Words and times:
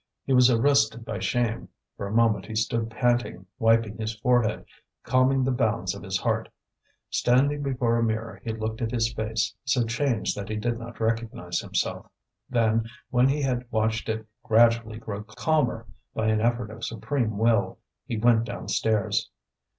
He 0.23 0.33
was 0.33 0.49
arrested 0.49 1.05
by 1.05 1.19
shame. 1.19 1.69
For 1.95 2.07
a 2.07 2.11
moment 2.11 2.47
he 2.47 2.55
stood 2.55 2.89
panting, 2.89 3.45
wiping 3.59 3.97
his 3.99 4.15
forehead, 4.17 4.65
calming 5.03 5.43
the 5.43 5.51
bounds 5.51 5.93
of 5.93 6.01
his 6.01 6.17
heart. 6.17 6.49
Standing 7.11 7.61
before 7.61 7.97
a 7.97 8.03
mirror 8.03 8.41
he 8.43 8.51
looked 8.51 8.81
at 8.81 8.89
his 8.89 9.13
face, 9.13 9.53
so 9.63 9.85
changed 9.85 10.35
that 10.35 10.49
he 10.49 10.55
did 10.55 10.79
not 10.79 10.99
recognize 10.99 11.59
himself. 11.59 12.07
Then, 12.49 12.89
when 13.11 13.29
he 13.29 13.43
had 13.43 13.69
watched 13.71 14.09
it 14.09 14.25
gradually 14.41 14.97
grow 14.97 15.21
calmer 15.23 15.85
by 16.15 16.29
an 16.29 16.41
effort 16.41 16.71
of 16.71 16.83
supreme 16.83 17.37
will, 17.37 17.77
he 18.07 18.17
went 18.17 18.43
downstairs. 18.43 19.29